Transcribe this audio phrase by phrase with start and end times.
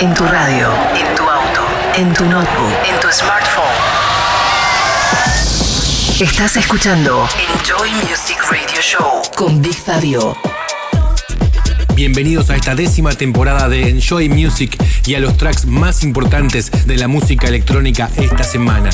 [0.00, 1.62] En tu radio, en tu auto,
[1.96, 3.64] en tu notebook, en tu smartphone.
[6.20, 7.26] Estás escuchando
[7.58, 10.36] Enjoy Music Radio Show con Big Fabio.
[11.96, 16.96] Bienvenidos a esta décima temporada de Enjoy Music y a los tracks más importantes de
[16.96, 18.90] la música electrónica esta semana.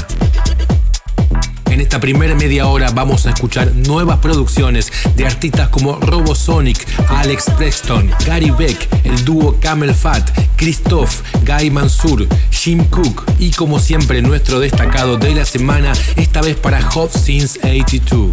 [1.71, 5.99] En esta primera media hora vamos a escuchar nuevas producciones de artistas como
[6.35, 13.51] Sonic, Alex Preston, Gary Beck, el dúo Camel Fat Christoph, Guy Mansur, Jim Cook y
[13.53, 18.33] como siempre nuestro destacado de la semana, esta vez para Hot Since 82.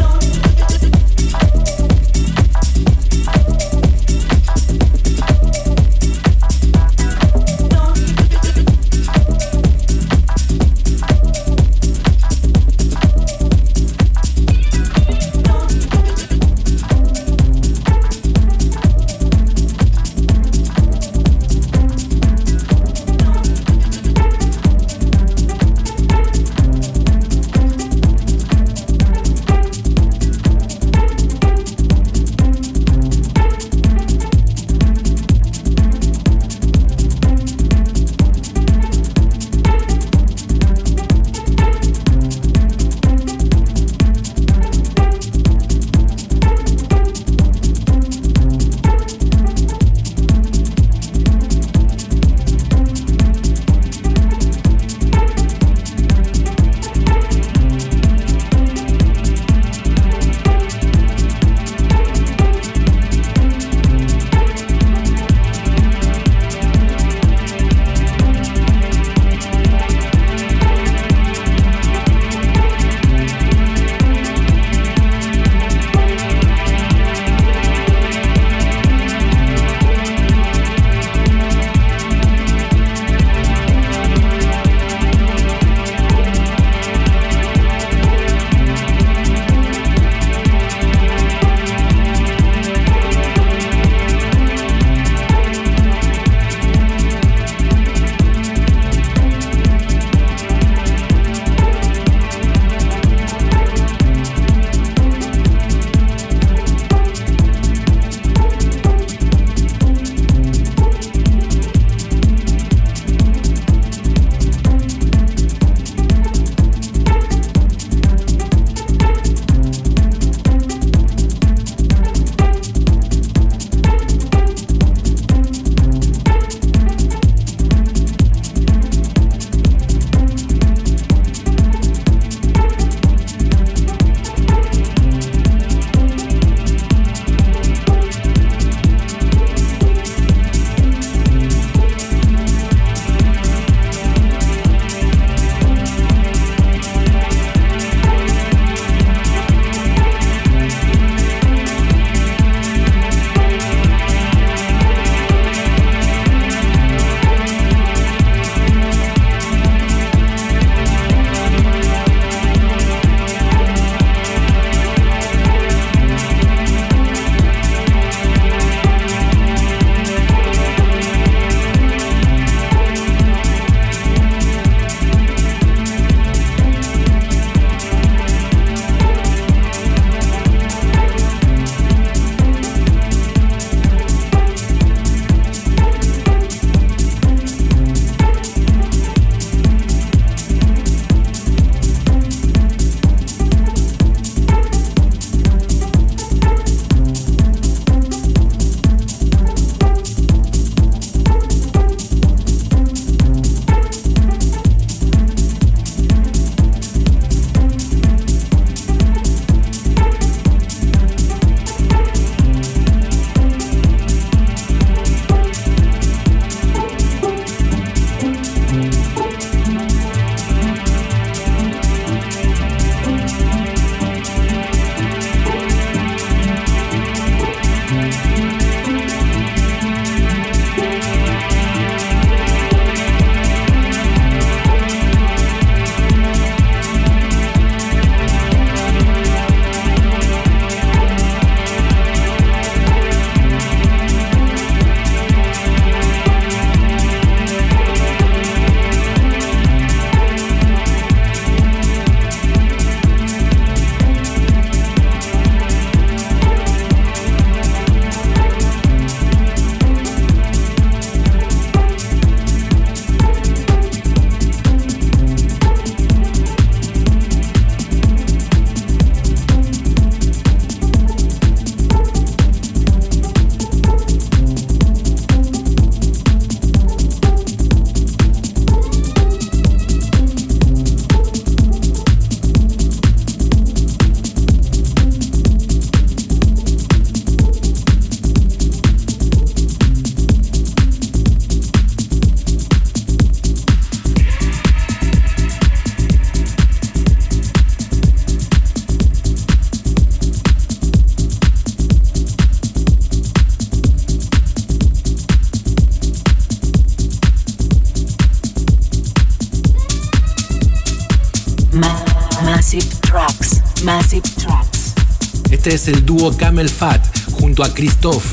[316.29, 317.01] Camel Fat
[317.39, 318.31] junto a Christoph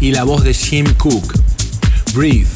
[0.00, 1.34] y la voz de Jim Cook.
[2.14, 2.46] Breathe.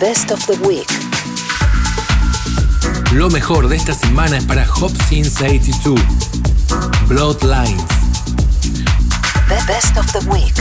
[0.00, 1.07] best of the week
[3.12, 5.98] Lo mejor de esta semana es para Hop 82,
[7.08, 7.82] Bloodlines.
[9.48, 10.54] The best of the week.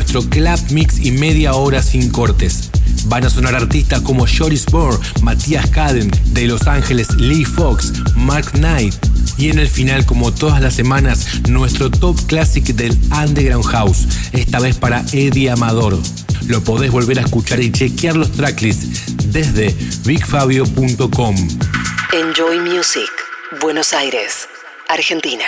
[0.00, 2.70] nuestro club mix y media hora sin cortes.
[3.04, 8.50] Van a sonar artistas como Joris Bourne, Matías Caden, de Los Ángeles Lee Fox, Mark
[8.54, 8.94] Knight.
[9.36, 14.58] Y en el final, como todas las semanas, nuestro top classic del Underground House, esta
[14.58, 15.98] vez para Eddie Amador.
[16.48, 21.36] Lo podés volver a escuchar y chequear los tracklists desde bigfabio.com.
[22.14, 23.10] Enjoy Music,
[23.60, 24.48] Buenos Aires,
[24.88, 25.44] Argentina.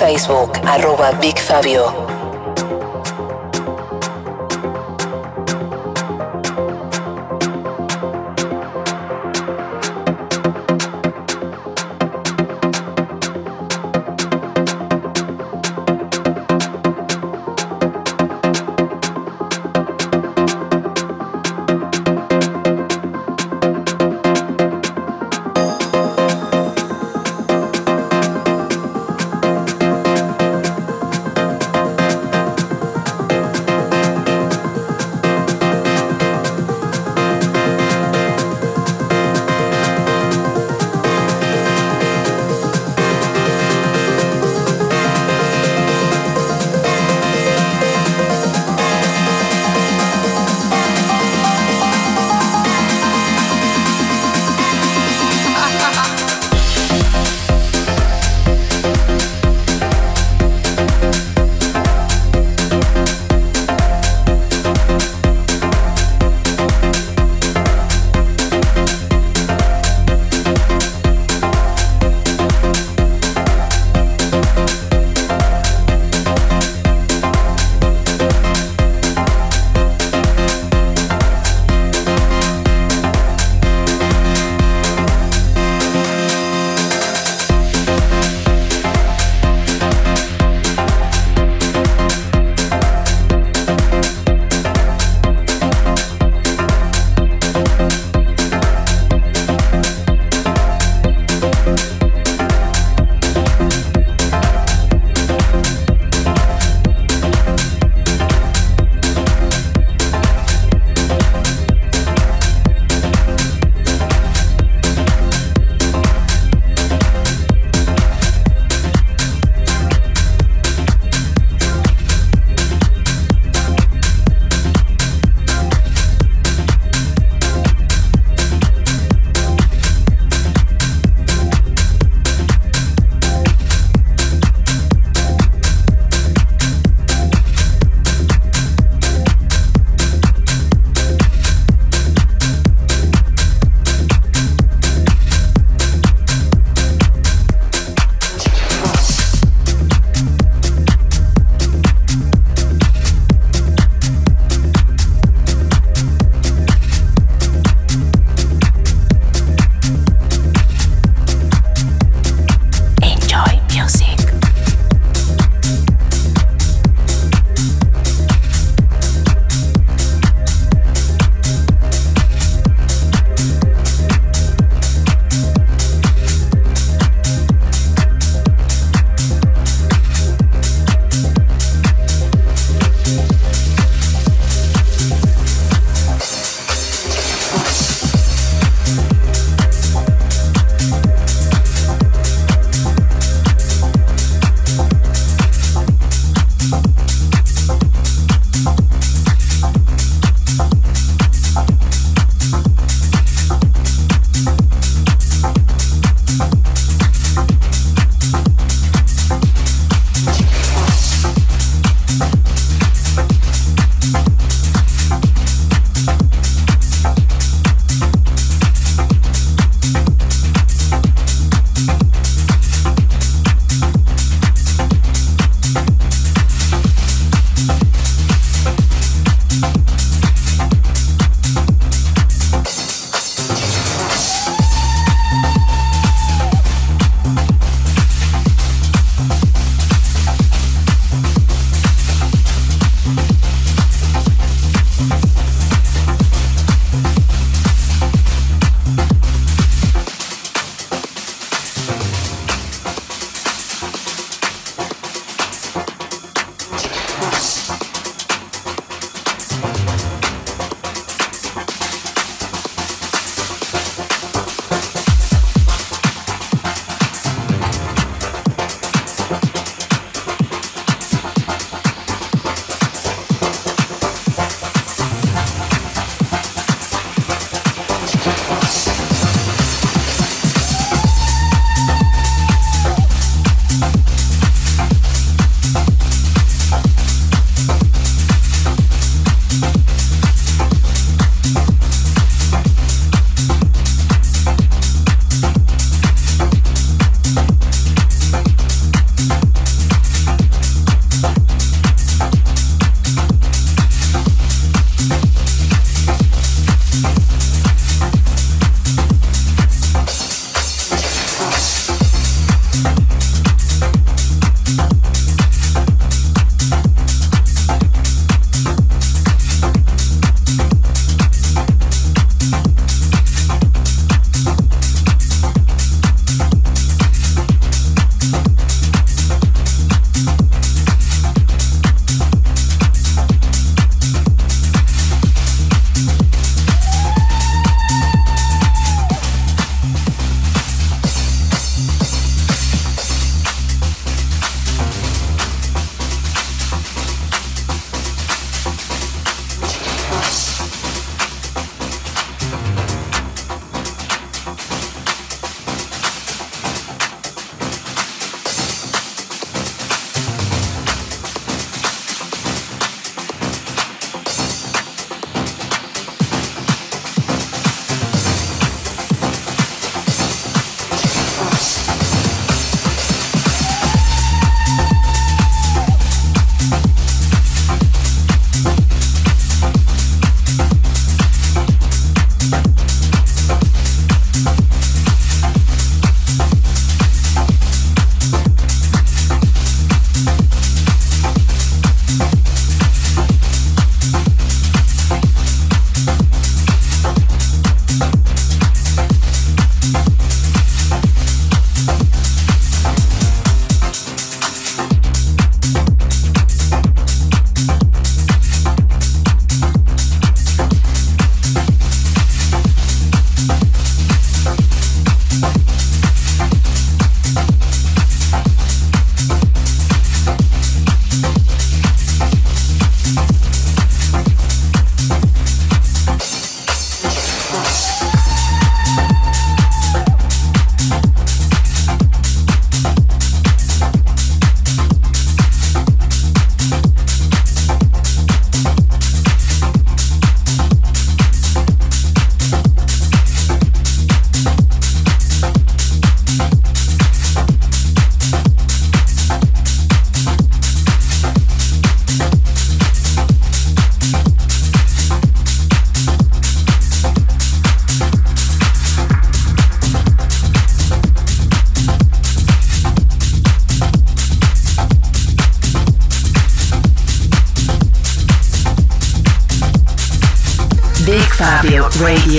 [0.00, 2.09] Facebook, arroba Big Fabio.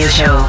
[0.02, 0.41] Radio Show.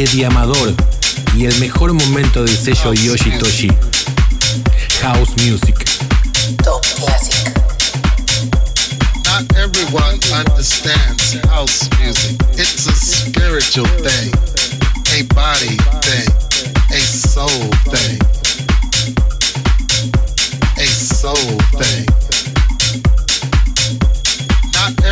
[0.00, 0.72] Eddie Amador
[1.36, 3.70] y el mejor momento del sello Yoshitoshi.
[5.02, 5.76] House Music.
[6.64, 7.52] Top Classic.
[9.26, 12.40] Not everyone understands house music.
[12.54, 14.32] It's a spiritual thing,
[15.12, 16.28] a body thing,
[16.90, 17.48] a soul
[17.92, 18.18] thing,
[20.78, 22.21] a soul thing.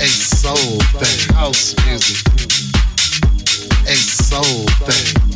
[0.00, 1.34] a soul thing.
[1.36, 2.24] House music,
[3.86, 5.35] a soul thing.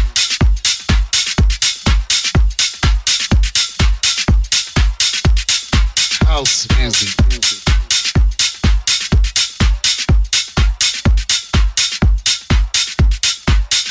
[6.31, 7.09] house music.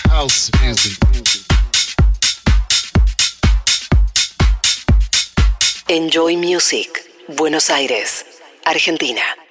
[0.09, 0.49] House
[5.89, 6.89] Enjoy Music,
[7.37, 8.25] Buenos Aires,
[8.65, 9.50] Argentina.